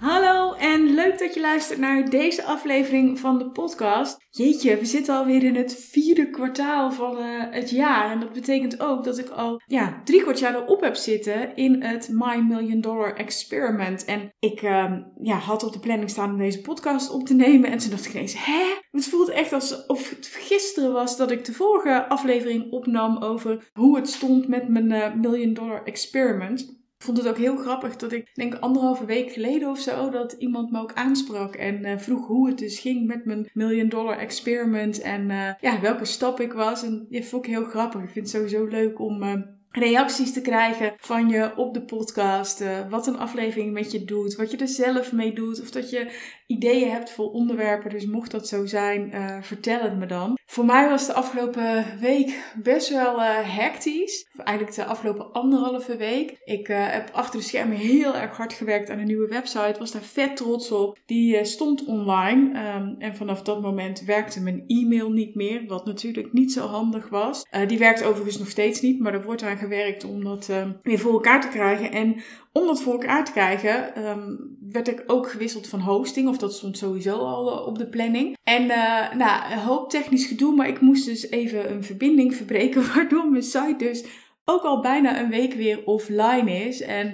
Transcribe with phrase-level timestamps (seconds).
[0.00, 4.16] Hallo en leuk dat je luistert naar deze aflevering van de podcast.
[4.30, 8.10] Jeetje, we zitten alweer in het vierde kwartaal van uh, het jaar.
[8.10, 11.82] En dat betekent ook dat ik al ja, drie kwart jaar erop heb zitten in
[11.82, 14.04] het My Million Dollar Experiment.
[14.04, 17.70] En ik uh, ja, had op de planning staan om deze podcast op te nemen.
[17.70, 18.64] En toen dacht ik ineens, hè?
[18.90, 23.96] Het voelt echt alsof het gisteren was dat ik de vorige aflevering opnam over hoe
[23.96, 26.77] het stond met mijn uh, Million Dollar Experiment.
[26.98, 30.70] Vond het ook heel grappig dat ik, denk anderhalve week geleden of zo, dat iemand
[30.70, 35.00] me ook aansprak en uh, vroeg hoe het dus ging met mijn million dollar experiment
[35.00, 36.82] en uh, ja, welke stap ik was.
[36.82, 38.02] En dat vond ik heel grappig.
[38.02, 39.32] Ik vind het sowieso leuk om uh,
[39.70, 42.64] reacties te krijgen van je op de podcast.
[42.90, 45.60] wat een aflevering met je doet, wat je er zelf mee doet.
[45.60, 46.10] Of dat je
[46.48, 47.90] ideeën hebt voor onderwerpen.
[47.90, 50.38] Dus mocht dat zo zijn, uh, vertel het me dan.
[50.46, 54.26] Voor mij was de afgelopen week best wel uh, hectisch.
[54.36, 56.40] Eigenlijk de afgelopen anderhalve week.
[56.44, 59.78] Ik uh, heb achter de schermen heel erg hard gewerkt aan een nieuwe website.
[59.78, 60.98] Was daar vet trots op.
[61.06, 62.74] Die stond online.
[62.74, 65.66] Um, en vanaf dat moment werkte mijn e-mail niet meer.
[65.66, 67.46] Wat natuurlijk niet zo handig was.
[67.66, 69.00] die werkt overigens nog steeds niet.
[69.00, 70.50] Maar er wordt aan gewerkt om dat
[70.82, 71.92] weer voor elkaar te krijgen.
[71.92, 76.28] En om dat voor elkaar te krijgen, um, werd ik ook gewisseld van hosting.
[76.28, 78.36] Of dat stond sowieso al uh, op de planning.
[78.42, 82.94] En uh, nou, een hoop technisch gedoe, maar ik moest dus even een verbinding verbreken.
[82.94, 84.04] Waardoor mijn site dus
[84.44, 86.80] ook al bijna een week weer offline is.
[86.80, 87.06] En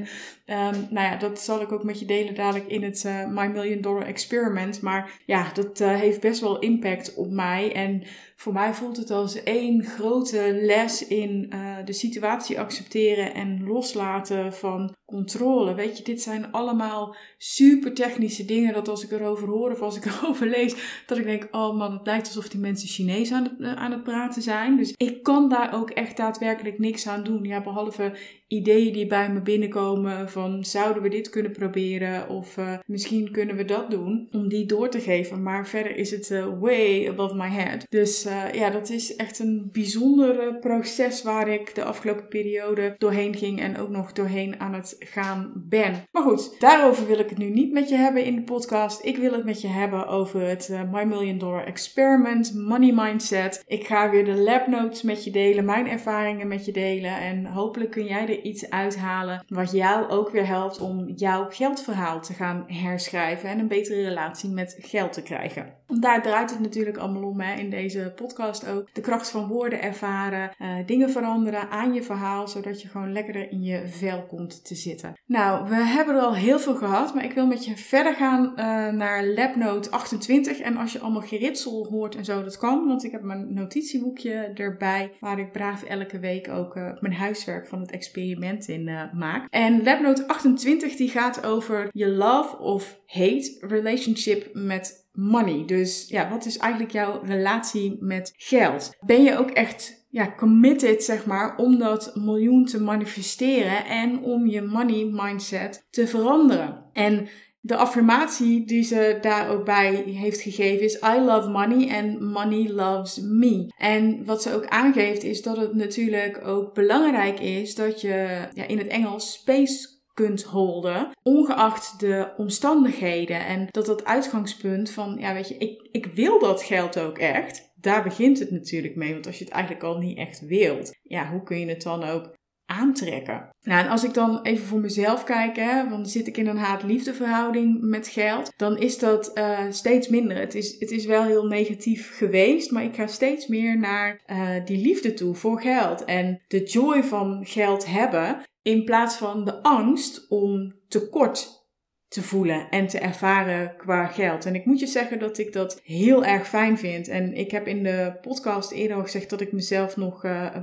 [0.46, 3.46] um, nou ja, dat zal ik ook met je delen dadelijk in het uh, My
[3.46, 4.80] Million Dollar Experiment.
[4.80, 7.72] Maar ja, dat heeft best wel impact op mij.
[7.72, 8.02] En
[8.36, 11.52] voor mij voelt het als één grote les in
[11.84, 15.74] de situatie accepteren en loslaten van controle.
[15.74, 18.74] Weet je, dit zijn allemaal super technische dingen.
[18.74, 21.92] Dat als ik erover hoor of als ik erover lees, dat ik denk: oh man,
[21.92, 24.76] het lijkt alsof die mensen Chinees aan het, aan het praten zijn.
[24.76, 27.44] Dus ik kan daar ook echt daadwerkelijk niks aan doen.
[27.44, 28.16] Ja, behalve
[28.46, 33.56] ideeën die bij me binnenkomen van zouden we dit kunnen proberen of uh, misschien kunnen
[33.56, 35.42] we dat doen om die door te geven.
[35.42, 36.28] Maar verder is het
[36.60, 37.86] way above my head.
[37.88, 38.22] Dus
[38.52, 43.78] ja, dat is echt een bijzonder proces waar ik de afgelopen periode doorheen ging en
[43.78, 46.02] ook nog doorheen aan het gaan ben.
[46.12, 49.04] Maar goed, daarover wil ik het nu niet met je hebben in de podcast.
[49.04, 53.64] Ik wil het met je hebben over het My Million Dollar Experiment, Money Mindset.
[53.66, 57.46] Ik ga weer de lab notes met je delen, mijn ervaringen met je delen en
[57.46, 62.32] hopelijk kun jij er iets uithalen wat jou ook weer helpt om jouw geldverhaal te
[62.32, 65.82] gaan herschrijven en een betere relatie met geld te krijgen.
[66.00, 68.88] Daar draait het natuurlijk allemaal om hè, in deze podcast ook.
[68.94, 73.50] De kracht van woorden ervaren, uh, dingen veranderen aan je verhaal, zodat je gewoon lekkerder
[73.50, 75.12] in je vel komt te zitten.
[75.26, 78.44] Nou, we hebben er al heel veel gehad, maar ik wil met je verder gaan
[78.44, 78.56] uh,
[78.92, 80.58] naar Labnote 28.
[80.58, 84.32] En als je allemaal geritsel hoort en zo, dat kan, want ik heb mijn notitieboekje
[84.54, 89.46] erbij, waar ik braaf elke week ook uh, mijn huiswerk van het experiment in maak.
[89.50, 95.64] En Labnote 28 die gaat over je love of hate relationship met money.
[95.66, 98.96] Dus ja, wat is eigenlijk jouw relatie met geld?
[99.06, 104.46] Ben je ook echt ja, committed, zeg maar, om dat miljoen te manifesteren en om
[104.46, 106.84] je money mindset te veranderen?
[106.92, 107.28] En
[107.60, 112.70] de affirmatie die ze daar ook bij heeft gegeven is: I love money and money
[112.72, 113.72] loves me.
[113.78, 118.66] En wat ze ook aangeeft is dat het natuurlijk ook belangrijk is dat je ja,
[118.66, 123.46] in het Engels space kunt holden, ongeacht de omstandigheden.
[123.46, 127.72] En dat dat uitgangspunt van, ja weet je, ik, ik wil dat geld ook echt.
[127.80, 131.30] Daar begint het natuurlijk mee, want als je het eigenlijk al niet echt wilt, ja,
[131.30, 132.34] hoe kun je het dan ook
[132.66, 133.48] aantrekken.
[133.62, 136.56] Nou, en als ik dan even voor mezelf kijk, hè, dan zit ik in een
[136.56, 140.36] haat-liefde verhouding met geld, dan is dat uh, steeds minder.
[140.36, 144.64] Het is, het is wel heel negatief geweest, maar ik ga steeds meer naar uh,
[144.64, 146.04] die liefde toe voor geld.
[146.04, 151.62] En de joy van geld hebben, in plaats van de angst om tekort
[152.08, 154.46] te voelen en te ervaren qua geld.
[154.46, 157.08] En ik moet je zeggen dat ik dat heel erg fijn vind.
[157.08, 160.56] En ik heb in de podcast eerder al gezegd dat ik mezelf nog uh.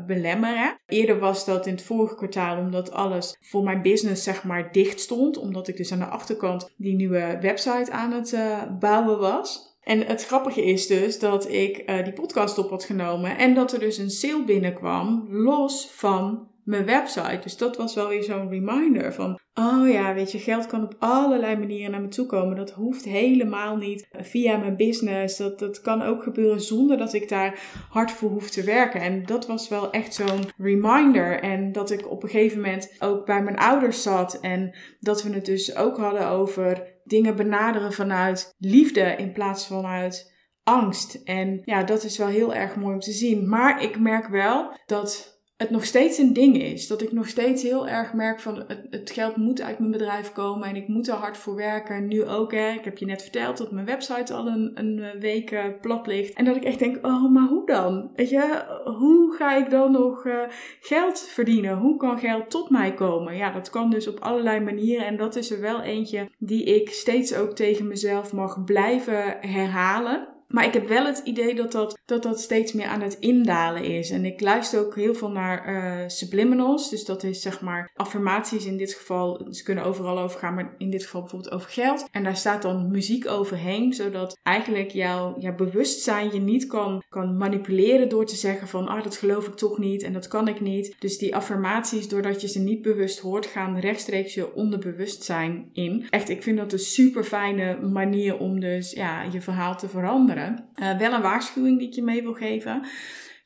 [0.86, 5.00] Eerder was dat in het vorige kwartaal omdat alles voor mijn business zeg maar dicht
[5.00, 5.38] stond.
[5.38, 9.78] Omdat ik dus aan de achterkant die nieuwe website aan het uh, bouwen was.
[9.82, 13.74] En het grappige is dus dat ik uh, die podcast op had genomen en dat
[13.74, 17.40] er dus een sale binnenkwam los van mijn website.
[17.44, 20.96] Dus dat was wel weer zo'n reminder van, oh ja, weet je, geld kan op
[21.00, 22.56] allerlei manieren naar me toe komen.
[22.56, 25.38] Dat hoeft helemaal niet via mijn business.
[25.38, 27.60] Dat, dat kan ook gebeuren zonder dat ik daar
[27.90, 29.02] hard voor hoef te werken.
[29.02, 31.40] En dat was wel echt zo'n reminder.
[31.40, 35.34] En dat ik op een gegeven moment ook bij mijn ouders zat en dat we
[35.34, 40.32] het dus ook hadden over dingen benaderen vanuit liefde in plaats van vanuit
[40.64, 41.14] angst.
[41.24, 43.50] En ja, dat is wel heel erg mooi om te zien.
[43.50, 45.31] Maar ik merk wel dat
[45.62, 46.88] het nog steeds een ding is.
[46.88, 50.68] Dat ik nog steeds heel erg merk van het, geld moet uit mijn bedrijf komen
[50.68, 52.08] en ik moet er hard voor werken.
[52.08, 52.70] Nu ook hè.
[52.72, 56.34] Ik heb je net verteld dat mijn website al een, een week uh, plat ligt.
[56.34, 58.12] En dat ik echt denk, oh maar hoe dan?
[58.16, 60.40] Weet je, hoe ga ik dan nog uh,
[60.80, 61.78] geld verdienen?
[61.78, 63.36] Hoe kan geld tot mij komen?
[63.36, 66.90] Ja, dat kan dus op allerlei manieren en dat is er wel eentje die ik
[66.90, 70.28] steeds ook tegen mezelf mag blijven herhalen.
[70.52, 73.84] Maar ik heb wel het idee dat dat, dat dat steeds meer aan het indalen
[73.84, 74.10] is.
[74.10, 76.90] En ik luister ook heel veel naar uh, subliminals.
[76.90, 79.48] Dus dat is zeg maar affirmaties in dit geval.
[79.50, 82.08] Ze kunnen overal over gaan, maar in dit geval bijvoorbeeld over geld.
[82.12, 87.38] En daar staat dan muziek overheen, zodat eigenlijk jouw, jouw bewustzijn je niet kan, kan
[87.38, 90.62] manipuleren door te zeggen van ah, dat geloof ik toch niet en dat kan ik
[90.62, 90.96] niet.
[91.00, 96.08] Dus die affirmaties, doordat je ze niet bewust hoort, gaan rechtstreeks je onderbewustzijn in.
[96.10, 100.41] Echt, ik vind dat een super fijne manier om dus ja, je verhaal te veranderen.
[100.48, 102.86] Uh, wel een waarschuwing die ik je mee wil geven.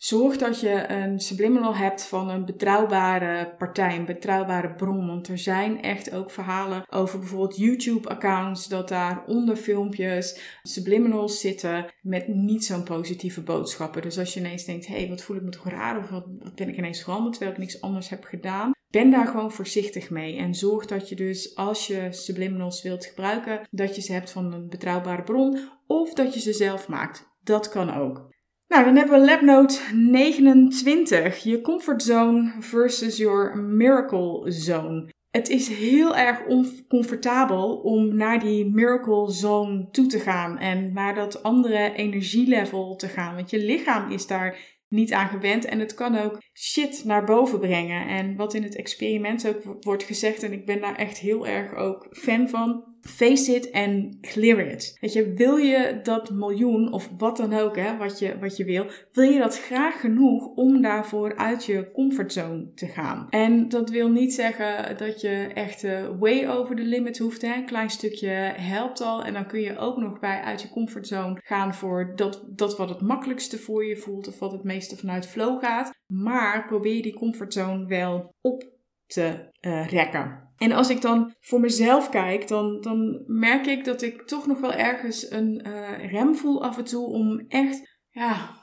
[0.06, 5.08] Zorg dat je een subliminal hebt van een betrouwbare partij, een betrouwbare bron.
[5.08, 11.86] Want er zijn echt ook verhalen over bijvoorbeeld YouTube-accounts, dat daar onder filmpjes subliminals zitten
[12.02, 14.02] met niet zo'n positieve boodschappen.
[14.02, 16.26] Dus als je ineens denkt, hé, hey, wat voel ik me toch raar of wat,
[16.44, 18.72] wat ben ik ineens veranderd terwijl ik niks anders heb gedaan.
[18.90, 23.68] Ben daar gewoon voorzichtig mee en zorg dat je dus als je subliminals wilt gebruiken,
[23.72, 27.34] dat je ze hebt van een betrouwbare bron of dat je ze zelf maakt.
[27.44, 28.34] Dat kan ook.
[28.68, 35.14] Nou, dan hebben we labnote 29, je comfortzone versus your miracle zone.
[35.30, 41.16] Het is heel erg oncomfortabel om naar die miracle zone toe te gaan en naar
[41.16, 45.66] dat andere energielevel te gaan, want je lichaam is daar niet aan gewend.
[45.66, 48.08] En het kan ook shit naar boven brengen.
[48.08, 51.74] En wat in het experiment ook wordt gezegd, en ik ben daar echt heel erg
[51.74, 52.95] ook fan van.
[53.08, 54.98] Face it and clear it.
[55.00, 58.64] Weet je, wil je dat miljoen of wat dan ook, hè, wat je, wat je
[58.64, 63.28] wil, wil je dat graag genoeg om daarvoor uit je comfortzone te gaan?
[63.30, 67.42] En dat wil niet zeggen dat je echt uh, way over the limit hoeft.
[67.42, 67.54] Hè.
[67.56, 69.24] Een klein stukje helpt al.
[69.24, 72.90] En dan kun je ook nog bij uit je comfortzone gaan voor dat, dat wat
[72.90, 75.94] het makkelijkste voor je voelt of wat het meeste vanuit flow gaat.
[76.08, 78.64] Maar probeer die comfortzone wel op
[79.06, 80.45] te uh, rekken.
[80.58, 84.60] En als ik dan voor mezelf kijk, dan, dan merk ik dat ik toch nog
[84.60, 88.60] wel ergens een uh, rem voel af en toe om echt ja,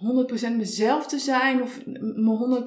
[0.53, 2.65] 100% mezelf te zijn of me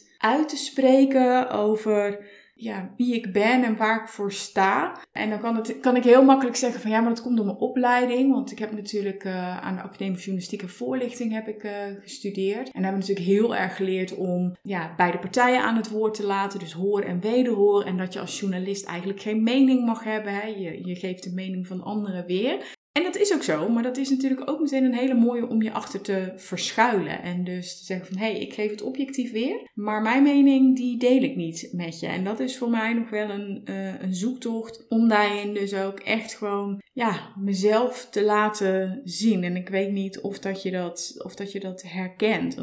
[0.00, 2.26] 100% uit te spreken over
[2.60, 5.00] ja, wie ik ben en waar ik voor sta.
[5.12, 7.46] En dan kan, het, kan ik heel makkelijk zeggen van ja, maar dat komt door
[7.46, 8.32] mijn opleiding.
[8.32, 12.70] Want ik heb natuurlijk uh, aan de Academie Journalistiek Voorlichting heb ik, uh, gestudeerd.
[12.70, 16.26] En hebben we natuurlijk heel erg geleerd om ja, beide partijen aan het woord te
[16.26, 16.58] laten.
[16.58, 17.84] Dus hoor en wederhoor.
[17.84, 20.34] En dat je als journalist eigenlijk geen mening mag hebben.
[20.34, 20.46] Hè.
[20.46, 22.76] Je, je geeft de mening van anderen weer.
[22.98, 25.62] En dat is ook zo, maar dat is natuurlijk ook meteen een hele mooie om
[25.62, 27.22] je achter te verschuilen.
[27.22, 30.76] En dus te zeggen van, hé, hey, ik geef het objectief weer, maar mijn mening
[30.76, 32.06] die deel ik niet met je.
[32.06, 35.98] En dat is voor mij nog wel een, uh, een zoektocht om daarin dus ook
[35.98, 39.44] echt gewoon, ja, mezelf te laten zien.
[39.44, 42.56] En ik weet niet of dat je dat, of dat, je dat herkent.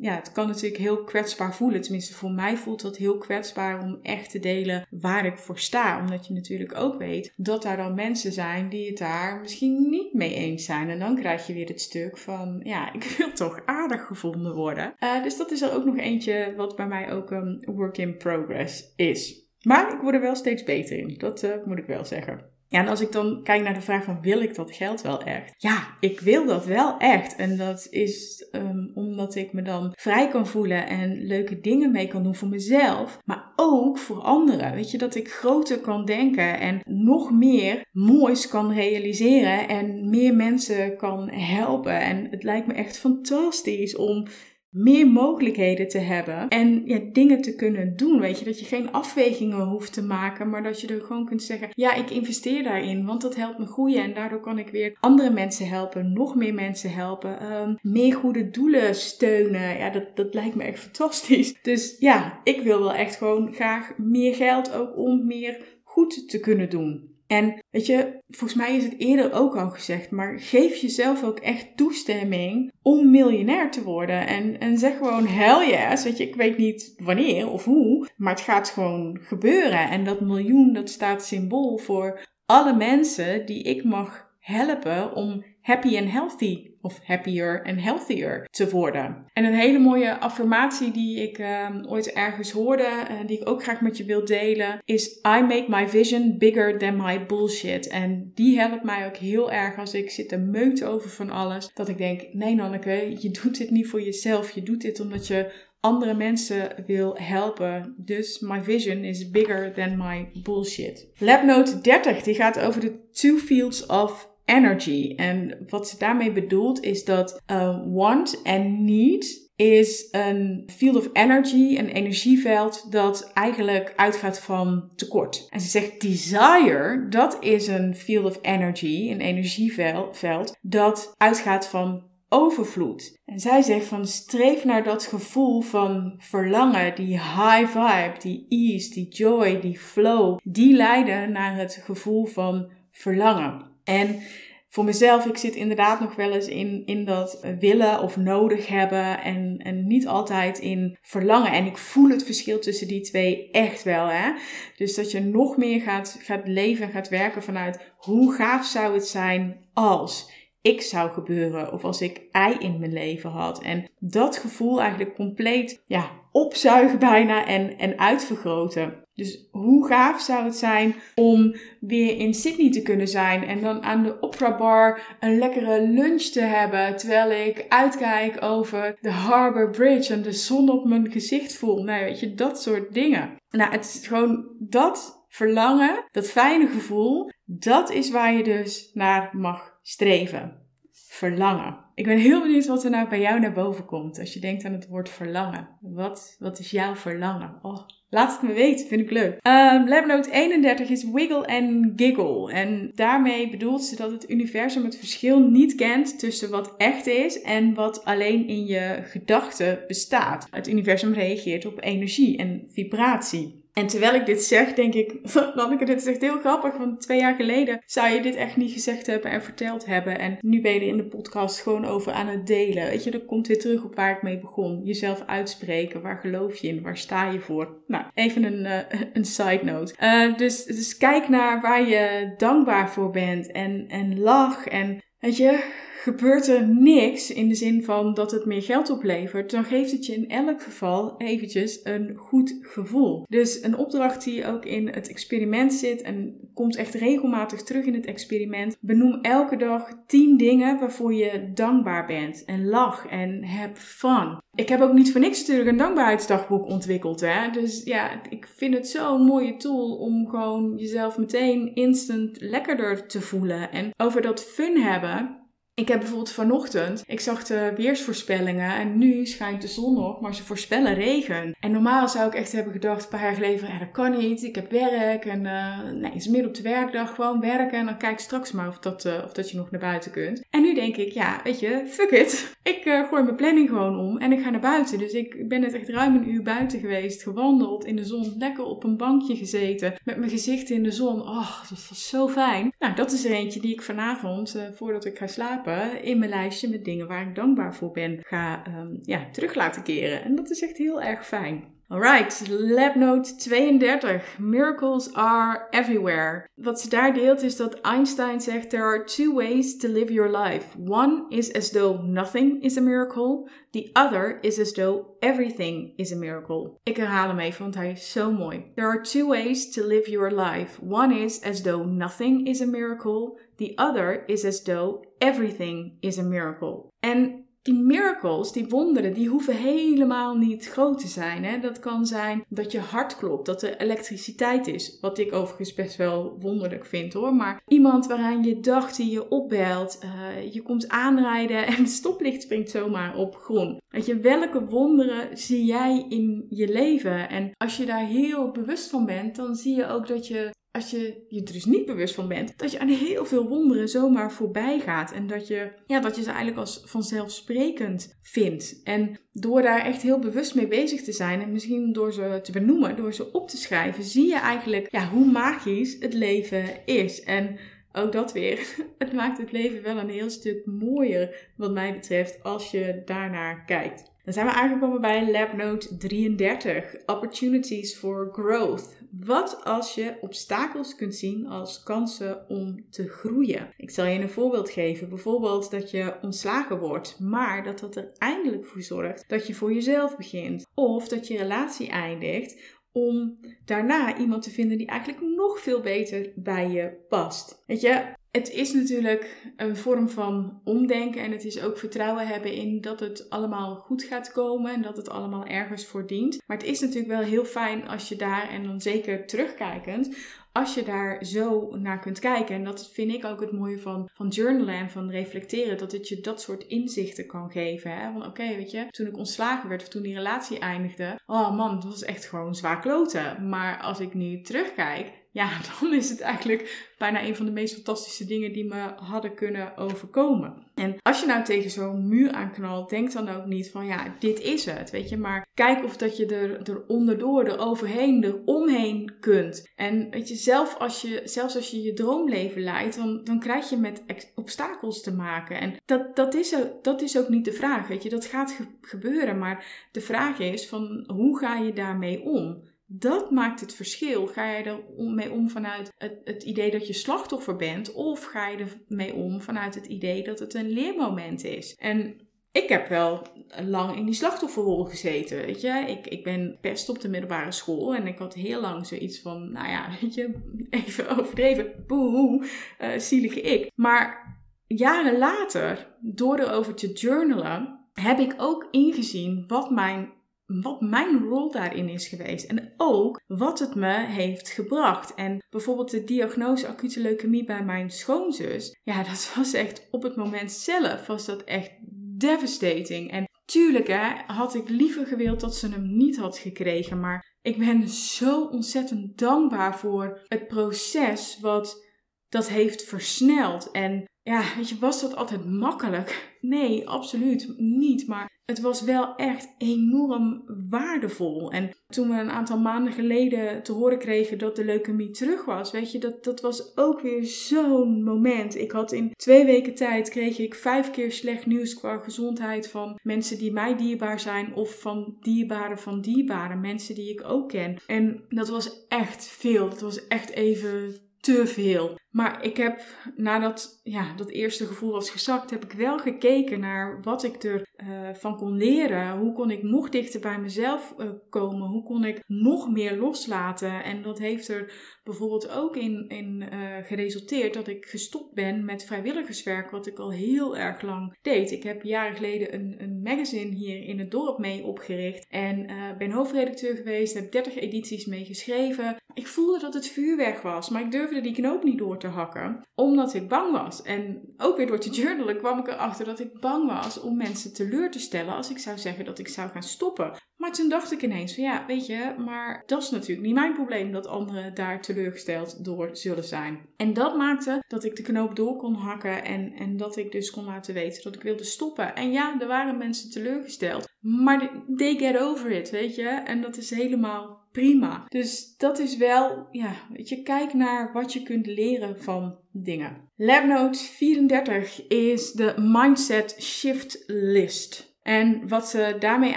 [0.00, 1.80] Ja, het kan natuurlijk heel kwetsbaar voelen.
[1.80, 6.00] Tenminste, voor mij voelt dat heel kwetsbaar om echt te delen waar ik voor sta.
[6.00, 10.14] Omdat je natuurlijk ook weet dat daar dan mensen zijn die het daar misschien niet
[10.14, 10.90] mee eens zijn.
[10.90, 14.94] En dan krijg je weer het stuk van, ja, ik wil toch aardig gevonden worden.
[15.00, 18.16] Uh, dus dat is er ook nog eentje wat bij mij ook een work in
[18.16, 19.40] progress is.
[19.62, 21.14] Maar ik word er wel steeds beter in.
[21.18, 22.51] Dat uh, moet ik wel zeggen.
[22.72, 25.22] Ja, en als ik dan kijk naar de vraag van wil ik dat geld wel
[25.22, 25.54] echt?
[25.56, 27.36] Ja, ik wil dat wel echt.
[27.36, 32.08] En dat is um, omdat ik me dan vrij kan voelen en leuke dingen mee
[32.08, 34.74] kan doen voor mezelf, maar ook voor anderen.
[34.74, 40.34] Weet je, dat ik groter kan denken en nog meer moois kan realiseren en meer
[40.34, 42.00] mensen kan helpen.
[42.00, 44.26] En het lijkt me echt fantastisch om
[44.72, 48.20] meer mogelijkheden te hebben en ja, dingen te kunnen doen.
[48.20, 51.42] Weet je, dat je geen afwegingen hoeft te maken, maar dat je er gewoon kunt
[51.42, 54.96] zeggen: Ja, ik investeer daarin, want dat helpt me groeien en daardoor kan ik weer
[55.00, 59.78] andere mensen helpen, nog meer mensen helpen, um, meer goede doelen steunen.
[59.78, 61.54] Ja, dat, dat lijkt me echt fantastisch.
[61.62, 66.40] Dus ja, ik wil wel echt gewoon graag meer geld ook om meer goed te
[66.40, 67.11] kunnen doen.
[67.32, 71.38] En weet je, volgens mij is het eerder ook al gezegd, maar geef jezelf ook
[71.38, 74.26] echt toestemming om miljonair te worden.
[74.26, 78.32] En, en zeg gewoon hell yes, weet je, ik weet niet wanneer of hoe, maar
[78.32, 79.90] het gaat gewoon gebeuren.
[79.90, 85.96] En dat miljoen, dat staat symbool voor alle mensen die ik mag helpen om happy
[85.98, 89.24] and healthy of happier and healthier te worden.
[89.32, 93.62] En een hele mooie affirmatie die ik um, ooit ergens hoorde, uh, die ik ook
[93.62, 97.88] graag met je wil delen, is I make my vision bigger than my bullshit.
[97.88, 101.70] En die helpt mij ook heel erg als ik zit te meuten over van alles.
[101.74, 104.50] Dat ik denk, nee Nanneke, je doet dit niet voor jezelf.
[104.50, 107.94] Je doet dit omdat je andere mensen wil helpen.
[107.96, 111.08] Dus my vision is bigger than my bullshit.
[111.18, 115.12] Labnote 30, die gaat over de two fields of energy.
[115.16, 121.08] En wat ze daarmee bedoelt is dat uh, want en need is een field of
[121.12, 125.46] energy, een energieveld dat eigenlijk uitgaat van tekort.
[125.50, 130.20] En ze zegt desire, dat is een field of energy, een energieveld
[130.60, 133.18] dat uitgaat van overvloed.
[133.24, 138.90] En zij zegt van streef naar dat gevoel van verlangen, die high vibe, die ease,
[138.90, 143.71] die joy, die flow, die leiden naar het gevoel van verlangen.
[143.84, 144.22] En
[144.68, 149.22] voor mezelf, ik zit inderdaad nog wel eens in, in dat willen of nodig hebben
[149.22, 151.52] en, en niet altijd in verlangen.
[151.52, 154.06] En ik voel het verschil tussen die twee echt wel.
[154.06, 154.32] Hè?
[154.76, 158.94] Dus dat je nog meer gaat, gaat leven en gaat werken vanuit hoe gaaf zou
[158.94, 160.30] het zijn als
[160.62, 163.62] ik zou gebeuren of als ik ei in mijn leven had.
[163.62, 169.01] En dat gevoel eigenlijk compleet ja, opzuigen bijna en, en uitvergroten.
[169.22, 173.82] Dus hoe gaaf zou het zijn om weer in Sydney te kunnen zijn en dan
[173.82, 179.70] aan de Opera Bar een lekkere lunch te hebben terwijl ik uitkijk over de Harbour
[179.70, 181.82] Bridge en de zon op mijn gezicht voel.
[181.82, 183.36] Nou, weet je, dat soort dingen.
[183.50, 189.30] Nou, het is gewoon dat verlangen, dat fijne gevoel, dat is waar je dus naar
[189.32, 190.66] mag streven.
[190.92, 191.81] Verlangen.
[191.94, 194.64] Ik ben heel benieuwd wat er nou bij jou naar boven komt als je denkt
[194.64, 195.68] aan het woord verlangen.
[195.80, 197.58] Wat, wat is jouw verlangen?
[197.62, 199.38] Oh, laat het me weten, vind ik leuk.
[199.42, 202.52] Um, Labnote 31 is wiggle en giggle.
[202.52, 207.42] En daarmee bedoelt ze dat het universum het verschil niet kent tussen wat echt is
[207.42, 210.46] en wat alleen in je gedachten bestaat.
[210.50, 213.61] Het universum reageert op energie en vibratie.
[213.72, 215.14] En terwijl ik dit zeg, denk ik,
[215.54, 216.76] Lanneke, dit is echt heel grappig.
[216.76, 220.18] Want twee jaar geleden zou je dit echt niet gezegd hebben en verteld hebben.
[220.18, 222.86] En nu ben je in de podcast gewoon over aan het delen.
[222.86, 224.80] Weet je, dat komt weer terug op waar ik mee begon.
[224.84, 226.02] Jezelf uitspreken.
[226.02, 226.82] Waar geloof je in?
[226.82, 227.82] Waar sta je voor?
[227.86, 229.94] Nou, even een, uh, een side note.
[230.02, 233.50] Uh, dus, dus kijk naar waar je dankbaar voor bent.
[233.50, 234.66] En, en lach.
[234.66, 235.64] En weet je,
[236.02, 240.06] gebeurt er niks in de zin van dat het meer geld oplevert, dan geeft het
[240.06, 243.24] je in elk geval eventjes een goed gevoel.
[243.28, 247.94] Dus een opdracht die ook in het experiment zit en komt echt regelmatig terug in
[247.94, 248.76] het experiment.
[248.80, 254.40] Benoem elke dag 10 dingen waarvoor je dankbaar bent en lach en heb fun.
[254.54, 257.20] Ik heb ook niet voor niks natuurlijk een dankbaarheidsdagboek ontwikkeld.
[257.20, 257.50] Hè?
[257.50, 263.20] Dus ja, ik vind het zo'n mooie tool om gewoon jezelf meteen instant lekkerder te
[263.20, 263.72] voelen.
[263.72, 265.40] En over dat fun hebben,
[265.74, 270.34] ik heb bijvoorbeeld vanochtend, ik zag de weersvoorspellingen en nu schijnt de zon nog, maar
[270.34, 271.56] ze voorspellen regen.
[271.60, 274.42] En normaal zou ik echt hebben gedacht, een paar jaar geleden, ja dat kan niet,
[274.42, 277.84] ik heb werk en uh, nee, het is midden op de werkdag, gewoon werken en
[277.84, 280.42] dan kijk straks maar of dat, uh, of dat je nog naar buiten kunt.
[280.50, 282.56] En nu denk ik, ja, weet je, fuck it.
[282.62, 284.98] Ik uh, gooi mijn planning gewoon om en ik ga naar buiten.
[284.98, 288.64] Dus ik ben net echt ruim een uur buiten geweest, gewandeld in de zon, lekker
[288.64, 291.20] op een bankje gezeten, met mijn gezicht in de zon.
[291.20, 292.72] Oh, dat was zo fijn.
[292.78, 295.61] Nou, dat is er eentje die ik vanavond, voordat ik ga slapen,
[296.02, 299.82] in mijn lijstje met dingen waar ik dankbaar voor ben ga um, ja, terug laten
[299.82, 300.24] keren.
[300.24, 301.64] En dat is echt heel erg fijn.
[301.92, 304.22] Alright, labnote 32.
[304.38, 306.46] Miracles are everywhere.
[306.54, 310.30] Wat ze daar deelt is dat Einstein zegt: There are two ways to live your
[310.30, 310.78] life.
[310.78, 313.48] One is as though nothing is a miracle.
[313.72, 316.78] The other is as though everything is a miracle.
[316.82, 318.72] Ik herhaal hem even, want hij is zo mooi.
[318.74, 320.78] There are two ways to live your life.
[320.80, 323.38] One is as though nothing is a miracle.
[323.56, 326.90] The other is as though everything is a miracle.
[327.00, 331.44] En die miracles, die wonderen, die hoeven helemaal niet groot te zijn.
[331.44, 331.58] Hè?
[331.58, 334.98] Dat kan zijn dat je hart klopt, dat er elektriciteit is.
[335.00, 337.34] Wat ik overigens best wel wonderlijk vind hoor.
[337.34, 342.42] Maar iemand waaraan je dacht die je opbelt, uh, je komt aanrijden en het stoplicht
[342.42, 343.80] springt zomaar op groen.
[343.88, 347.28] Weet je, welke wonderen zie jij in je leven?
[347.28, 350.90] En als je daar heel bewust van bent, dan zie je ook dat je als
[350.90, 354.32] je je er dus niet bewust van bent, dat je aan heel veel wonderen zomaar
[354.32, 355.12] voorbij gaat.
[355.12, 358.80] En dat je, ja, dat je ze eigenlijk als vanzelfsprekend vindt.
[358.84, 362.52] En door daar echt heel bewust mee bezig te zijn en misschien door ze te
[362.52, 367.22] benoemen, door ze op te schrijven, zie je eigenlijk ja, hoe magisch het leven is.
[367.22, 367.58] En
[367.92, 372.42] ook dat weer, het maakt het leven wel een heel stuk mooier, wat mij betreft,
[372.42, 374.10] als je daarnaar kijkt.
[374.24, 379.00] Dan zijn we aangekomen bij labnote 33, Opportunities for Growth.
[379.10, 383.68] Wat als je obstakels kunt zien als kansen om te groeien?
[383.76, 385.08] Ik zal je een voorbeeld geven.
[385.08, 389.72] Bijvoorbeeld dat je ontslagen wordt, maar dat dat er eindelijk voor zorgt dat je voor
[389.72, 390.66] jezelf begint.
[390.74, 396.32] Of dat je relatie eindigt om daarna iemand te vinden die eigenlijk nog veel beter
[396.34, 397.62] bij je past.
[397.66, 402.52] Weet je, het is natuurlijk een vorm van omdenken en het is ook vertrouwen hebben
[402.52, 406.38] in dat het allemaal goed gaat komen en dat het allemaal ergens voor dient.
[406.46, 410.16] Maar het is natuurlijk wel heel fijn als je daar, en dan zeker terugkijkend,
[410.52, 412.54] als je daar zo naar kunt kijken.
[412.54, 415.78] En dat vind ik ook het mooie van, van journalen en van reflecteren.
[415.78, 417.96] Dat het je dat soort inzichten kan geven.
[417.96, 418.12] Hè?
[418.12, 421.20] Van oké, weet je, toen ik ontslagen werd of toen die relatie eindigde.
[421.26, 423.48] Oh man, het was echt gewoon zwaar kloten.
[423.48, 427.74] Maar als ik nu terugkijk, ja, dan is het eigenlijk bijna een van de meest
[427.74, 430.66] fantastische dingen die me hadden kunnen overkomen.
[430.74, 434.40] En als je nou tegen zo'n muur aanknalt, denk dan ook niet van ja, dit
[434.40, 435.16] is het, weet je.
[435.16, 439.70] Maar kijk of dat je er, er onderdoor, er overheen, er omheen kunt.
[439.74, 443.70] En weet je, zelf als je, zelfs als je je droomleven leidt, dan, dan krijg
[443.70, 445.60] je met obstakels te maken.
[445.60, 448.10] En dat, dat, is dat is ook niet de vraag, weet je.
[448.10, 452.70] Dat gaat gebeuren, maar de vraag is van hoe ga je daarmee om?
[452.94, 454.26] Dat maakt het verschil.
[454.26, 455.92] Ga je er mee om vanuit
[456.24, 460.22] het, idee dat je slachtoffer bent, of ga je er mee om vanuit het idee
[460.22, 461.74] dat het een leermoment is?
[461.74, 462.20] En
[462.52, 463.26] ik heb wel
[463.62, 465.84] lang in die slachtofferrol gezeten, weet je.
[465.86, 469.52] Ik, ik ben best op de middelbare school en ik had heel lang zoiets van,
[469.52, 470.32] nou ja, weet je,
[470.70, 472.46] even overdreven, boe,
[472.80, 473.70] uh, zielige ik.
[473.74, 480.12] Maar jaren later, door erover te journalen, heb ik ook ingezien wat mijn
[480.46, 482.44] wat mijn rol daarin is geweest.
[482.44, 485.14] En ook wat het me heeft gebracht.
[485.14, 488.78] En bijvoorbeeld de diagnose acute leukemie bij mijn schoonzus.
[488.82, 491.70] Ja, dat was echt op het moment zelf was dat echt
[492.18, 493.10] devastating.
[493.10, 497.00] En tuurlijk hè, had ik liever gewild dat ze hem niet had gekregen.
[497.00, 501.86] Maar ik ben zo ontzettend dankbaar voor het proces wat
[502.28, 503.70] dat heeft versneld.
[503.70, 506.36] En ja, weet je, was dat altijd makkelijk?
[506.40, 508.06] Nee, absoluut niet.
[508.06, 511.52] Maar het was wel echt enorm waardevol.
[511.52, 515.70] En toen we een aantal maanden geleden te horen kregen dat de leukemie terug was,
[515.70, 518.56] weet je, dat, dat was ook weer zo'n moment.
[518.56, 522.98] Ik had in twee weken tijd kreeg ik vijf keer slecht nieuws qua gezondheid van
[523.02, 527.76] mensen die mij dierbaar zijn of van dierbaren van dierbare mensen die ik ook ken.
[527.86, 529.68] En dat was echt veel.
[529.68, 531.98] Dat was echt even te veel.
[532.10, 532.80] Maar ik heb,
[533.16, 537.66] nadat ja, dat eerste gevoel was gezakt, heb ik wel gekeken naar wat ik ervan
[537.88, 539.18] uh, van kon leren.
[539.18, 541.68] Hoe kon ik nog dichter bij mezelf uh, komen?
[541.68, 543.84] Hoe kon ik nog meer loslaten?
[543.84, 544.72] En dat heeft er
[545.04, 550.12] bijvoorbeeld ook in, in uh, geresulteerd dat ik gestopt ben met vrijwilligerswerk, wat ik al
[550.12, 551.50] heel erg lang deed.
[551.50, 555.66] Ik heb jaren geleden een, een magazine hier in het dorp mee opgericht en
[555.98, 558.96] ben hoofdredacteur geweest, heb 30 edities mee geschreven.
[559.14, 562.62] Ik voelde dat het vuurwerk was, maar ik durfde die knoop niet door te hakken,
[562.74, 563.82] omdat ik bang was.
[563.82, 567.54] En ook weer door te journalen kwam ik erachter dat ik bang was om mensen
[567.54, 570.14] teleur te stellen als ik zou zeggen dat ik zou gaan stoppen.
[570.42, 573.52] Maar toen dacht ik ineens van ja, weet je, maar dat is natuurlijk niet mijn
[573.52, 576.60] probleem dat anderen daar teleurgesteld door zullen zijn.
[576.76, 580.30] En dat maakte dat ik de knoop door kon hakken en, en dat ik dus
[580.30, 581.94] kon laten weten dat ik wilde stoppen.
[581.94, 586.08] En ja, er waren mensen teleurgesteld, maar they get over it, weet je.
[586.08, 588.04] En dat is helemaal prima.
[588.08, 593.10] Dus dat is wel, ja, weet je, kijk naar wat je kunt leren van dingen.
[593.16, 597.91] Labnote 34 is de Mindset Shift List.
[598.02, 599.36] En wat ze daarmee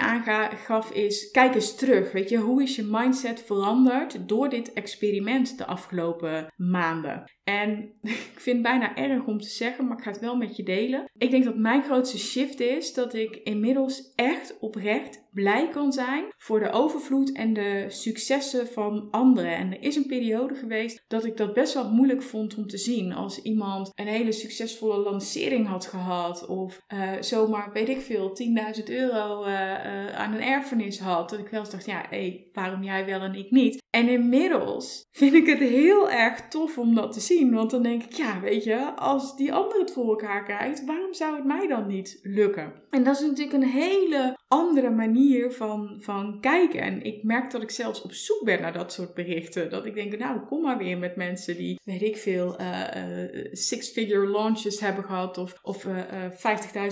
[0.00, 2.12] aangaf is, kijk eens terug.
[2.12, 7.24] Weet je, hoe is je mindset veranderd door dit experiment de afgelopen maanden?
[7.44, 10.56] En ik vind het bijna erg om te zeggen, maar ik ga het wel met
[10.56, 11.04] je delen.
[11.18, 16.24] Ik denk dat mijn grootste shift is dat ik inmiddels echt oprecht blij kan zijn
[16.36, 19.56] voor de overvloed en de successen van anderen.
[19.56, 22.78] En er is een periode geweest dat ik dat best wel moeilijk vond om te
[22.78, 23.12] zien.
[23.12, 28.36] Als iemand een hele succesvolle lancering had gehad of uh, zomaar, weet ik veel,
[28.78, 31.30] 10.000 euro uh, uh, aan een erfenis had.
[31.30, 33.84] Dat ik wel eens dacht, ja, hé, waarom jij wel en ik niet?
[33.90, 37.54] En inmiddels vind ik het heel erg tof om dat te zien.
[37.54, 41.14] Want dan denk ik, ja, weet je, als die ander het voor elkaar krijgt, waarom
[41.14, 42.72] zou het mij dan niet lukken?
[42.90, 46.80] En dat is natuurlijk een hele andere manier van, van kijken.
[46.80, 49.70] En ik merk dat ik zelfs op zoek ben naar dat soort berichten.
[49.70, 53.48] Dat ik denk, nou, kom maar weer met mensen die, weet ik veel, uh, uh,
[53.52, 55.38] six-figure launches hebben gehad.
[55.38, 55.96] Of, of uh,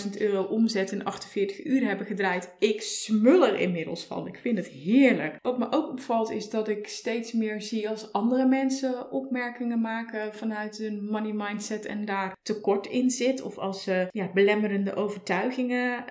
[0.05, 2.55] 50.000 euro omzet in 48 uur hebben gedraaid.
[2.59, 4.27] Ik smul er inmiddels van.
[4.27, 5.37] Ik vind het heerlijk.
[5.43, 10.35] Wat me ook opvalt is dat ik steeds meer zie als andere mensen opmerkingen maken
[10.35, 13.43] vanuit hun money mindset en daar tekort in zit.
[13.43, 16.05] Of als ze ja, belemmerende overtuigingen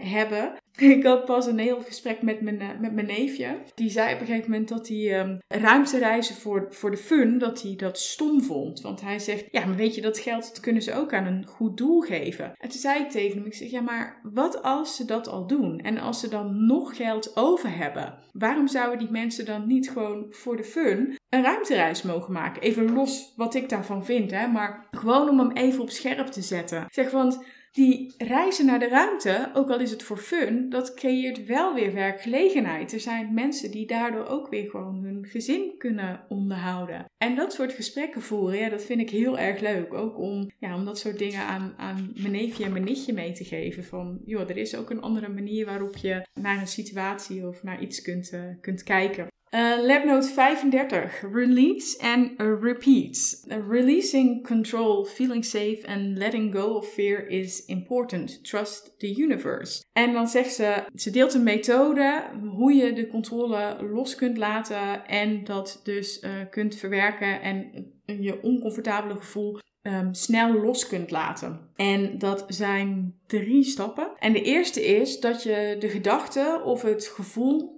[0.00, 0.52] hebben.
[0.96, 3.58] Ik had pas een heel gesprek met mijn, eh, met mijn neefje.
[3.74, 7.62] Die zei op een gegeven moment dat hij um, ruimtereizen voor, voor de fun, dat
[7.62, 8.80] hij dat stom vond.
[8.80, 11.76] Want hij zegt, ja, maar weet je, dat geld kunnen ze ook aan een goed
[11.76, 12.52] doel geven.
[12.56, 15.46] En toen zei ik tegen hem, ik zeg, ja, maar wat als ze dat al
[15.46, 15.80] doen?
[15.80, 20.26] En als ze dan nog geld over hebben, waarom zouden die mensen dan niet gewoon
[20.30, 22.62] voor de fun een ruimtereis mogen maken?
[22.62, 26.42] Even los wat ik daarvan vind, hè, maar gewoon om hem even op scherp te
[26.42, 26.82] zetten.
[26.82, 30.94] Ik zeg, want die reizen naar de ruimte, ook al is het voor fun, dat
[30.94, 32.92] creëert wel weer werkgelegenheid.
[32.92, 37.04] Er zijn mensen die daardoor ook weer gewoon hun gezin kunnen onderhouden.
[37.18, 39.94] En dat soort gesprekken voeren, ja, dat vind ik heel erg leuk.
[39.94, 43.32] Ook om, ja, om dat soort dingen aan, aan mijn neefje en mijn nichtje mee
[43.32, 43.84] te geven.
[43.84, 47.82] Van, joh, er is ook een andere manier waarop je naar een situatie of naar
[47.82, 49.26] iets kunt, uh, kunt kijken.
[49.50, 51.22] Uh, labnote 35.
[51.22, 53.16] Release and repeat.
[53.50, 58.44] Uh, releasing control, feeling safe and letting go of fear is important.
[58.44, 59.84] Trust the universe.
[59.92, 62.22] En dan zegt ze, ze deelt een methode
[62.56, 68.42] hoe je de controle los kunt laten en dat dus uh, kunt verwerken en je
[68.42, 71.70] oncomfortabele gevoel um, snel los kunt laten.
[71.76, 74.10] En dat zijn drie stappen.
[74.18, 77.77] En de eerste is dat je de gedachte of het gevoel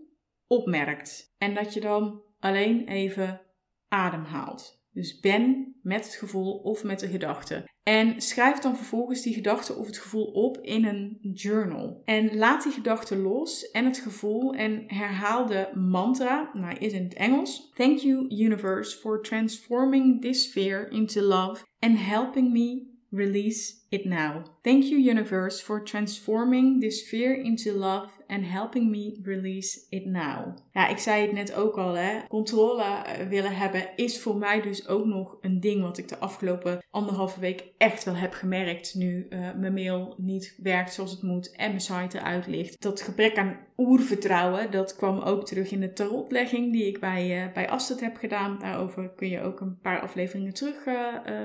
[0.51, 1.35] opmerkt.
[1.39, 3.41] En dat je dan alleen even
[3.89, 4.83] ademhaalt.
[4.93, 7.69] Dus ben met het gevoel of met de gedachte.
[7.83, 12.03] En schrijf dan vervolgens die gedachte of het gevoel op in een journal.
[12.05, 17.05] En laat die gedachte los en het gevoel en herhaal de mantra, nou is in
[17.05, 17.71] het Engels.
[17.75, 24.45] Thank you universe for transforming this fear into love and helping me release it now.
[24.63, 30.57] Thank you universe for transforming this fear into love and helping me release it now.
[30.73, 32.27] Ja, ik zei het net ook al, hè.
[32.29, 36.19] Controle eh, willen hebben is voor mij dus ook nog een ding wat ik de
[36.19, 38.95] afgelopen anderhalve week echt wel heb gemerkt.
[38.95, 42.83] Nu uh, mijn mail niet werkt zoals het moet en mijn site eruit ligt.
[42.83, 47.53] Dat gebrek aan oervertrouwen, dat kwam ook terug in de tarotlegging die ik bij, uh,
[47.53, 48.59] bij Astrid heb gedaan.
[48.59, 50.85] Daarover kun je ook een paar afleveringen terug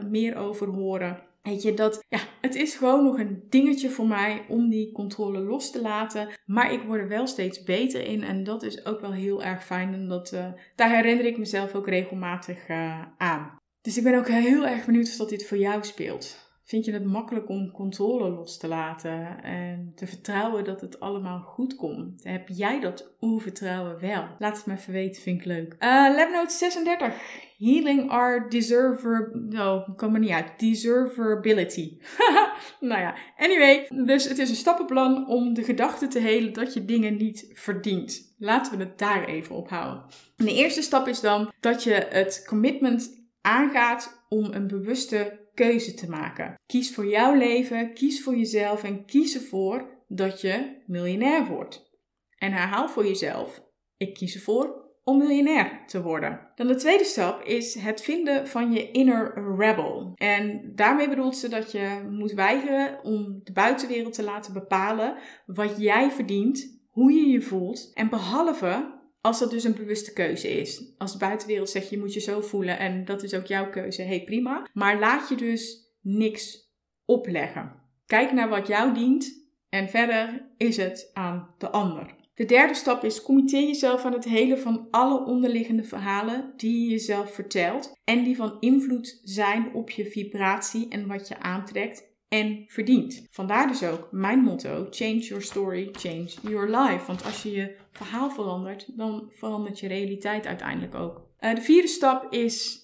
[0.09, 1.33] meer over horen.
[1.45, 5.39] Weet je, dat, ja, het is gewoon nog een dingetje voor mij om die controle
[5.39, 6.27] los te laten.
[6.45, 9.65] Maar ik word er wel steeds beter in en dat is ook wel heel erg
[9.65, 9.93] fijn.
[9.93, 13.57] En dat, uh, daar herinner ik mezelf ook regelmatig uh, aan.
[13.81, 16.44] Dus ik ben ook heel erg benieuwd of dat dit voor jou speelt.
[16.65, 21.39] Vind je het makkelijk om controle los te laten en te vertrouwen dat het allemaal
[21.39, 22.23] goed komt?
[22.23, 24.27] Heb jij dat oervertrouwen wel?
[24.39, 25.75] Laat het me even weten, vind ik leuk.
[25.79, 27.13] Uh, note 36.
[27.57, 29.31] Healing our deserver...
[29.49, 30.59] No, kom er niet uit.
[30.59, 31.97] Deservability.
[32.79, 33.87] nou ja, anyway.
[34.05, 38.35] Dus het is een stappenplan om de gedachte te helen dat je dingen niet verdient.
[38.37, 40.03] Laten we het daar even op houden.
[40.37, 45.93] En de eerste stap is dan dat je het commitment aangaat om een bewuste keuze
[45.93, 46.53] te maken.
[46.65, 51.91] Kies voor jouw leven, kies voor jezelf en kies ervoor dat je miljonair wordt.
[52.37, 53.63] En herhaal voor jezelf:
[53.97, 56.51] ik kies ervoor om miljonair te worden.
[56.55, 60.11] Dan de tweede stap is het vinden van je inner rebel.
[60.15, 65.75] En daarmee bedoelt ze dat je moet weigeren om de buitenwereld te laten bepalen wat
[65.77, 67.91] jij verdient, hoe je je voelt.
[67.93, 68.94] En behalve
[69.25, 70.93] als dat dus een bewuste keuze is.
[70.97, 74.01] Als de buitenwereld zegt je moet je zo voelen en dat is ook jouw keuze,
[74.01, 74.67] hey prima.
[74.73, 76.73] Maar laat je dus niks
[77.05, 77.71] opleggen.
[78.05, 82.15] Kijk naar wat jou dient en verder is het aan de ander.
[82.35, 86.89] De derde stap is committeer jezelf aan het hele van alle onderliggende verhalen die je
[86.89, 92.63] jezelf vertelt en die van invloed zijn op je vibratie en wat je aantrekt en
[92.67, 93.27] verdient.
[93.29, 97.05] Vandaar dus ook mijn motto: change your story, change your life.
[97.07, 101.27] Want als je je verhaal verandert, dan verandert je realiteit uiteindelijk ook.
[101.39, 102.83] Uh, de vierde stap is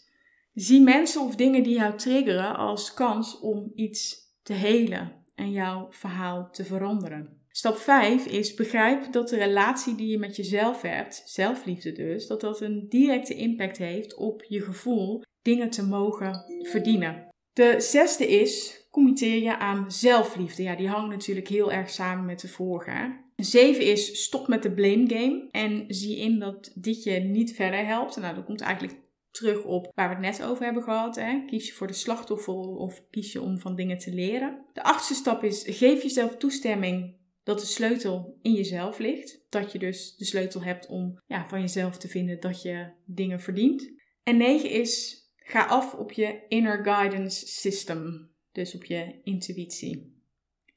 [0.53, 5.87] zie mensen of dingen die jou triggeren als kans om iets te helen en jouw
[5.89, 7.39] verhaal te veranderen.
[7.53, 12.41] Stap 5 is begrijp dat de relatie die je met jezelf hebt, zelfliefde dus, dat
[12.41, 17.30] dat een directe impact heeft op je gevoel dingen te mogen verdienen.
[17.53, 20.63] De zesde is committeer je aan zelfliefde.
[20.63, 23.19] Ja, die hangt natuurlijk heel erg samen met de vorige.
[23.35, 27.85] Zeven is stop met de blame game en zie in dat dit je niet verder
[27.85, 28.15] helpt.
[28.15, 28.99] Nou, dat komt eigenlijk
[29.31, 31.15] terug op waar we het net over hebben gehad.
[31.15, 31.43] Hè?
[31.45, 34.65] Kies je voor de slachtoffer of kies je om van dingen te leren.
[34.73, 39.45] De achtste stap is geef jezelf toestemming dat de sleutel in jezelf ligt.
[39.49, 43.39] Dat je dus de sleutel hebt om ja, van jezelf te vinden dat je dingen
[43.39, 43.91] verdient.
[44.23, 48.29] En 9 is ga af op je inner guidance system.
[48.51, 50.19] Dus op je intuïtie.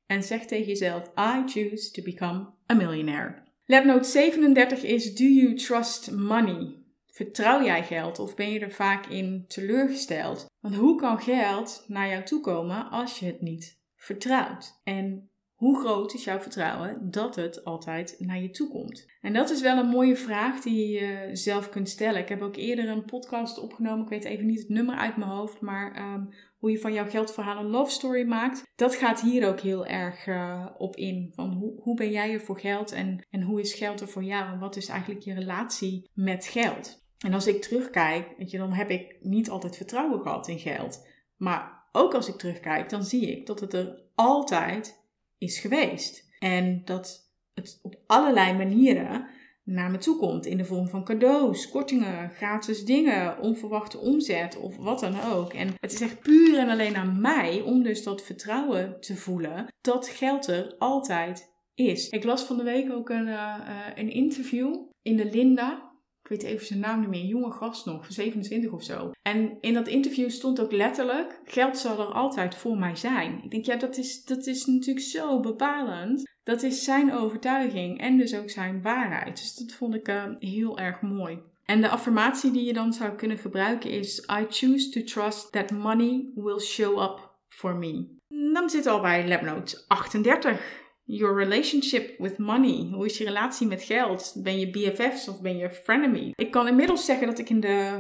[0.07, 3.43] En zeg tegen jezelf: I choose to become a millionaire.
[3.65, 6.83] Labnote 37 is: Do you trust money?
[7.07, 10.47] Vertrouw jij geld of ben je er vaak in teleurgesteld?
[10.61, 14.81] Want hoe kan geld naar jou toe komen als je het niet vertrouwt?
[14.85, 15.31] En
[15.65, 19.07] hoe groot is jouw vertrouwen dat het altijd naar je toe komt?
[19.21, 22.21] En dat is wel een mooie vraag die je zelf kunt stellen.
[22.21, 24.03] Ik heb ook eerder een podcast opgenomen.
[24.03, 26.25] Ik weet even niet het nummer uit mijn hoofd, maar ehm,
[26.59, 28.63] hoe je van jouw geldverhaal een love story maakt.
[28.77, 31.33] Dat gaat hier ook heel erg uh, op in.
[31.35, 34.25] Van hoe, hoe ben jij er voor geld en, en hoe is geld er voor
[34.25, 34.53] jou?
[34.53, 37.03] En wat is eigenlijk je relatie met geld?
[37.19, 41.09] En als ik terugkijk, weet je, dan heb ik niet altijd vertrouwen gehad in geld.
[41.37, 45.03] Maar ook als ik terugkijk, dan zie ik dat het er altijd
[45.45, 46.29] is geweest.
[46.39, 49.27] En dat het op allerlei manieren
[49.65, 50.47] naar me toe komt.
[50.47, 55.53] In de vorm van cadeaus, kortingen, gratis dingen, onverwachte omzet of wat dan ook.
[55.53, 59.67] En het is echt puur en alleen aan mij om dus dat vertrouwen te voelen
[59.81, 62.09] dat geld er altijd is.
[62.09, 63.57] Ik las van de week ook een, uh,
[63.95, 65.94] een interview in de Linda
[66.25, 69.11] ik weet even zijn naam niet meer, jonge gast nog, 27 of zo.
[69.23, 73.41] En in dat interview stond ook letterlijk: geld zal er altijd voor mij zijn.
[73.43, 76.33] Ik denk, ja, dat is, dat is natuurlijk zo bepalend.
[76.43, 79.37] Dat is zijn overtuiging en dus ook zijn waarheid.
[79.37, 81.39] Dus dat vond ik uh, heel erg mooi.
[81.65, 85.71] En de affirmatie die je dan zou kunnen gebruiken is: I choose to trust that
[85.71, 88.07] money will show up for me.
[88.53, 90.84] Dan zit al bij labnote 38.
[91.07, 92.89] Your relationship with money.
[92.93, 94.35] Hoe is je relatie met geld?
[94.43, 96.33] Ben je BFF's of ben je frenemy?
[96.35, 97.99] Ik kan inmiddels zeggen dat ik in de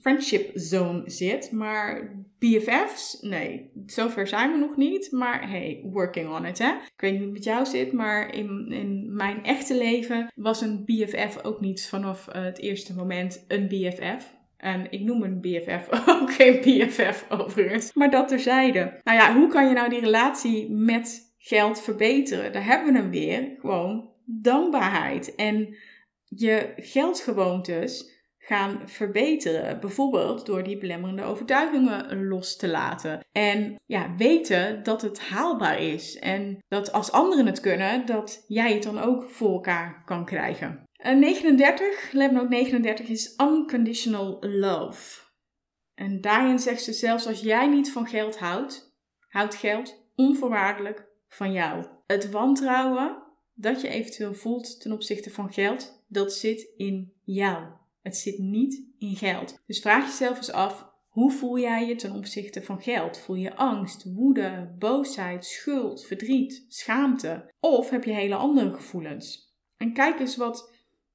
[0.00, 1.52] friendship zone zit.
[1.52, 3.18] Maar BFF's?
[3.20, 5.12] Nee, zover zijn we nog niet.
[5.12, 6.70] Maar hey, working on it hè.
[6.70, 7.92] Ik weet niet hoe het met jou zit.
[7.92, 13.44] Maar in, in mijn echte leven was een BFF ook niet vanaf het eerste moment
[13.48, 14.38] een BFF.
[14.56, 15.88] En ik noem een BFF
[16.20, 17.92] ook geen BFF overigens.
[17.92, 19.00] Maar dat terzijde.
[19.02, 22.52] Nou ja, hoe kan je nou die relatie met geld verbeteren.
[22.52, 23.56] Daar hebben we hem weer.
[23.58, 25.34] Gewoon dankbaarheid.
[25.34, 25.76] En
[26.24, 29.80] je geldgewoontes gaan verbeteren.
[29.80, 33.20] Bijvoorbeeld door die belemmerende overtuigingen los te laten.
[33.32, 36.18] En ja, weten dat het haalbaar is.
[36.18, 40.82] En dat als anderen het kunnen, dat jij het dan ook voor elkaar kan krijgen.
[40.92, 45.20] En 39, ook 39 is unconditional love.
[45.94, 48.96] En daarin zegt ze zelfs als jij niet van geld houdt,
[49.28, 51.84] houdt geld onvoorwaardelijk van jou.
[52.06, 53.22] Het wantrouwen
[53.54, 57.64] dat je eventueel voelt ten opzichte van geld, dat zit in jou.
[58.02, 59.62] Het zit niet in geld.
[59.66, 63.18] Dus vraag jezelf eens af, hoe voel jij je ten opzichte van geld?
[63.18, 67.50] Voel je angst, woede, boosheid, schuld, verdriet, schaamte?
[67.60, 69.54] Of heb je hele andere gevoelens?
[69.76, 70.72] En kijk eens wat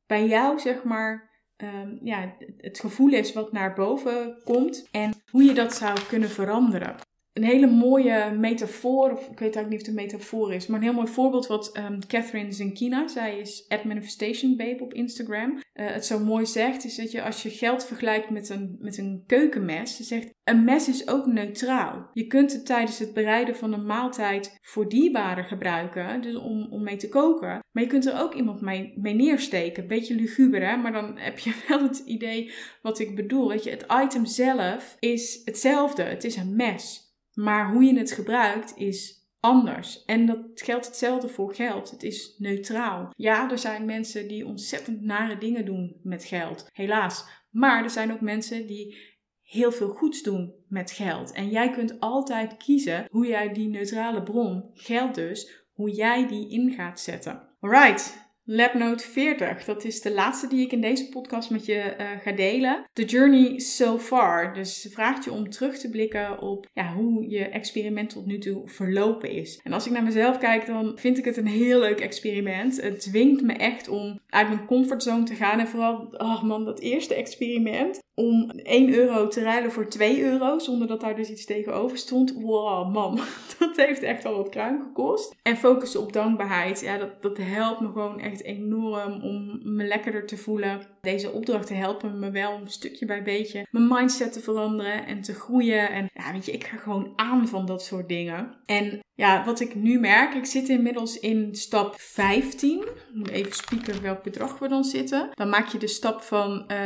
[0.08, 5.43] bij jou, zeg maar, um, ja, het gevoel is wat naar boven komt en hoe
[5.43, 6.95] je dat zou kunnen veranderen
[7.36, 10.78] een hele mooie metafoor, of ik weet eigenlijk niet of het een metafoor is, maar
[10.78, 15.52] een heel mooi voorbeeld wat um, Catherine Zinkina, zij is at Manifestation Babe op Instagram,
[15.52, 18.98] uh, het zo mooi zegt, is dat je als je geld vergelijkt met een, met
[18.98, 22.10] een keukenmes, ze zegt, een mes is ook neutraal.
[22.13, 26.84] Je kunt het tijdens het bereiden van een maaltijd voor dierbaren gebruiken, dus om, om
[26.84, 30.78] mee te koken, maar je kunt er ook iemand mee, mee neersteken, beetje luguber hè,
[30.78, 34.95] maar dan heb je wel het idee wat ik bedoel, weet je, het item zelf
[35.00, 37.05] is hetzelfde, het is een mes.
[37.36, 40.04] Maar hoe je het gebruikt is anders.
[40.06, 41.91] En dat geldt hetzelfde voor geld.
[41.91, 43.13] Het is neutraal.
[43.15, 46.69] Ja, er zijn mensen die ontzettend nare dingen doen met geld.
[46.74, 47.26] Helaas.
[47.50, 48.98] Maar er zijn ook mensen die
[49.41, 51.32] heel veel goeds doen met geld.
[51.32, 56.52] En jij kunt altijd kiezen hoe jij die neutrale bron, geld dus, hoe jij die
[56.52, 57.50] in gaat zetten.
[57.60, 62.08] Alright, Labnote 40, dat is de laatste die ik in deze podcast met je uh,
[62.24, 62.86] ga delen.
[62.94, 64.54] The journey so far.
[64.54, 68.38] Dus ze vraagt je om terug te blikken op ja, hoe je experiment tot nu
[68.38, 69.60] toe verlopen is.
[69.64, 72.82] En als ik naar mezelf kijk, dan vind ik het een heel leuk experiment.
[72.82, 75.60] Het dwingt me echt om uit mijn comfortzone te gaan.
[75.60, 80.60] En vooral, oh man, dat eerste experiment om 1 euro te ruilen voor 2 euro,
[80.60, 82.34] zonder dat daar dus iets tegenover stond.
[82.34, 83.20] Wow, man,
[83.60, 85.36] dat heeft echt al wat kruim gekost.
[85.42, 90.26] En focussen op dankbaarheid, ja, dat, dat helpt me gewoon echt enorm om me lekkerder
[90.26, 90.82] te voelen.
[91.06, 95.34] Deze opdrachten helpen me wel om stukje bij beetje mijn mindset te veranderen en te
[95.34, 95.89] groeien.
[95.89, 98.56] En ja, weet je, ik ga gewoon aan van dat soort dingen.
[98.65, 102.80] En Ja, wat ik nu merk, ik zit inmiddels in stap 15.
[102.80, 105.30] Ik moet even spieken welk bedrag we dan zitten.
[105.34, 106.78] Dan maak je de stap van uh,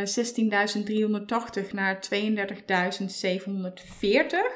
[1.65, 2.13] 16.380 naar 32.740.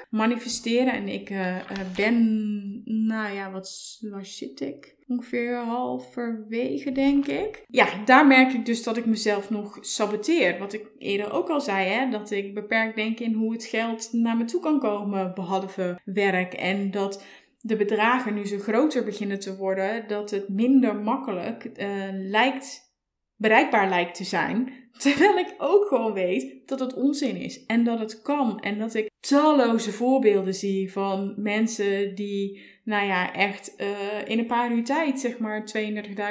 [0.09, 0.93] Manifesteren.
[0.93, 1.57] En ik uh,
[1.95, 4.95] ben, nou ja, wat, waar zit ik?
[5.07, 7.63] ongeveer halverwege, denk ik.
[7.67, 10.59] Ja, daar merk ik dus dat ik mezelf nog saboteer.
[10.59, 14.09] Wat ik eerder ook al zei, hè, dat ik beperkt denk in hoe het geld
[14.11, 16.53] naar me toe kan komen, behalve werk.
[16.53, 17.23] En dat
[17.59, 22.93] de bedragen nu zo groter beginnen te worden, dat het minder makkelijk uh, lijkt,
[23.35, 24.73] bereikbaar lijkt te zijn.
[24.97, 28.59] Terwijl ik ook gewoon weet dat het onzin is en dat het kan.
[28.59, 33.87] En dat ik talloze voorbeelden zie van mensen die, nou ja, echt uh,
[34.25, 35.71] in een paar uur tijd zeg maar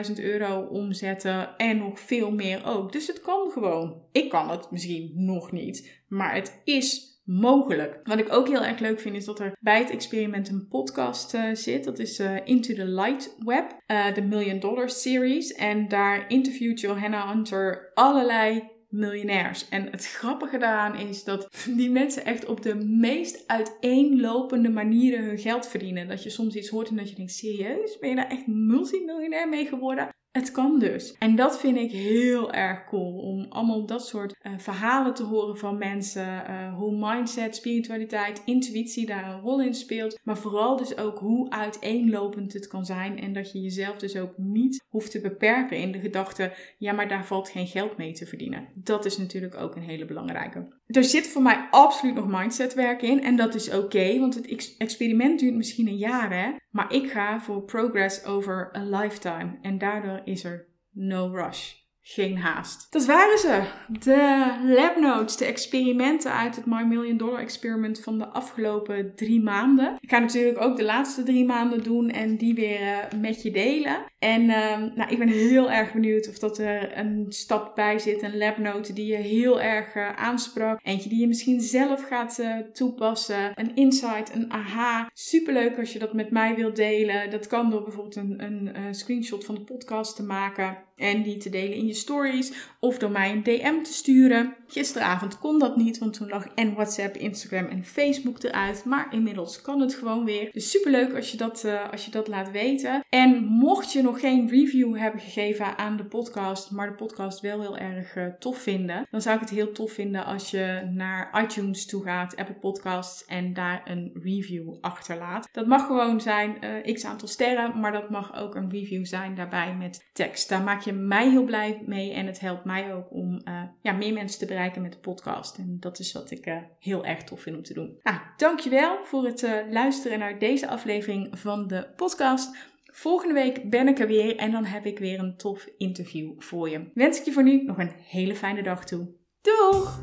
[0.09, 2.93] 32.000 euro omzetten en nog veel meer ook.
[2.93, 4.03] Dus het kan gewoon.
[4.13, 8.01] Ik kan het misschien nog niet, maar het is mogelijk.
[8.03, 11.35] Wat ik ook heel erg leuk vind is dat er bij het experiment een podcast
[11.35, 11.85] uh, zit.
[11.85, 13.83] Dat is uh, Into the Light Web,
[14.15, 15.53] de Million Dollar Series.
[15.53, 19.69] En daar interviewt Johanna Hunter allerlei miljonairs.
[19.69, 25.39] En het grappige daaraan is dat die mensen echt op de meest uiteenlopende manieren hun
[25.39, 26.09] geld verdienen.
[26.09, 27.99] Dat je soms iets hoort en dat je denkt, serieus?
[27.99, 30.09] Ben je daar echt multimiljonair mee geworden?
[30.33, 31.15] Het kan dus.
[31.19, 33.19] En dat vind ik heel erg cool.
[33.19, 36.45] Om allemaal dat soort uh, verhalen te horen van mensen.
[36.49, 40.19] Uh, hoe mindset, spiritualiteit, intuïtie daar een rol in speelt.
[40.23, 43.19] Maar vooral dus ook hoe uiteenlopend het kan zijn.
[43.19, 46.53] En dat je jezelf dus ook niet hoeft te beperken in de gedachte.
[46.79, 48.69] Ja, maar daar valt geen geld mee te verdienen.
[48.75, 50.81] Dat is natuurlijk ook een hele belangrijke.
[50.87, 53.23] Er zit voor mij absoluut nog mindsetwerk in.
[53.23, 54.19] En dat is oké.
[54.19, 56.51] want het experiment duurt misschien een jaar hè.
[56.73, 59.59] Maar ik ga voor progress over a lifetime.
[59.63, 61.82] En daardoor is er no rush.
[62.05, 62.87] Geen haast.
[62.91, 63.63] Dat waren ze.
[64.01, 69.43] De lab notes, de experimenten uit het My Million Dollar Experiment van de afgelopen drie
[69.43, 69.97] maanden.
[70.01, 73.51] Ik ga natuurlijk ook de laatste drie maanden doen en die weer uh, met je
[73.51, 74.05] delen.
[74.19, 78.23] En uh, nou, ik ben heel erg benieuwd of dat er een stap bij zit,
[78.23, 80.81] een labnote die je heel erg uh, aansprak.
[80.83, 83.53] Eentje die je misschien zelf gaat uh, toepassen.
[83.55, 85.11] Een insight, een aha.
[85.13, 87.31] Superleuk als je dat met mij wilt delen.
[87.31, 91.51] Dat kan door bijvoorbeeld een, een screenshot van de podcast te maken en die te
[91.51, 94.55] delen in je stories of door mij een DM te sturen.
[94.67, 98.85] Gisteravond kon dat niet, want toen lag en WhatsApp, Instagram en Facebook eruit.
[98.85, 100.51] Maar inmiddels kan het gewoon weer.
[100.53, 103.05] Dus superleuk als je dat, als je dat laat weten.
[103.09, 107.61] En mocht je nog geen review hebben gegeven aan de podcast, maar de podcast wel
[107.61, 111.43] heel erg uh, tof vinden, dan zou ik het heel tof vinden als je naar
[111.43, 115.49] iTunes toe gaat, Apple Podcasts, en daar een review achterlaat.
[115.53, 119.35] Dat mag gewoon zijn uh, x aantal sterren, maar dat mag ook een review zijn
[119.35, 120.49] daarbij met tekst.
[120.49, 123.93] Daar maak je mij heel blij mee en het helpt mij ook om uh, ja,
[123.93, 125.59] meer mensen te bereiken met de podcast.
[125.59, 127.99] En dat is wat ik heel erg tof vind om te doen.
[128.03, 132.71] Nou, dankjewel voor het luisteren naar deze aflevering van de podcast.
[132.95, 136.69] Volgende week ben ik er weer en dan heb ik weer een tof interview voor
[136.69, 136.91] je.
[136.95, 139.09] Wens ik je voor nu nog een hele fijne dag toe.
[139.43, 139.99] Doeg!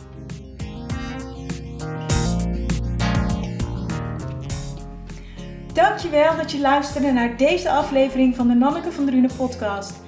[5.74, 10.08] Dankjewel dat je luisterde naar deze aflevering van de Nanneke van Drunen podcast.